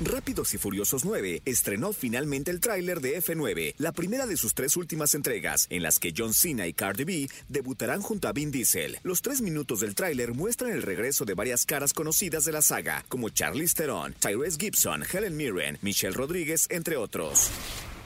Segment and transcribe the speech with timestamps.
[0.00, 4.76] Rápidos y Furiosos 9 estrenó finalmente el tráiler de F9, la primera de sus tres
[4.76, 8.98] últimas entregas, en las que John Cena y Cardi B debutarán junto a Vin Diesel.
[9.02, 13.06] Los tres minutos del tráiler muestran el regreso de varias caras conocidas de la saga,
[13.08, 17.50] como Charlize Theron, Tyrese Gibson, Helen Mirren, Michelle Rodríguez, entre otros.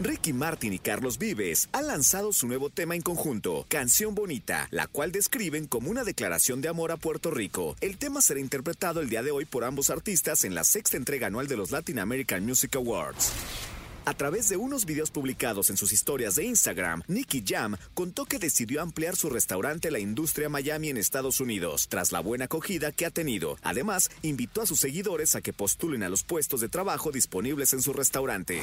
[0.00, 4.86] Ricky Martin y Carlos Vives han lanzado su nuevo tema en conjunto, Canción Bonita, la
[4.86, 7.76] cual describen como una declaración de amor a Puerto Rico.
[7.80, 11.26] El tema será interpretado el día de hoy por ambos artistas en la sexta entrega
[11.28, 13.32] anual de los Latin American Music Awards.
[14.04, 18.40] A través de unos videos publicados en sus historias de Instagram, Nicky Jam contó que
[18.40, 23.06] decidió ampliar su restaurante La Industria Miami en Estados Unidos, tras la buena acogida que
[23.06, 23.58] ha tenido.
[23.62, 27.82] Además, invitó a sus seguidores a que postulen a los puestos de trabajo disponibles en
[27.82, 28.62] su restaurante.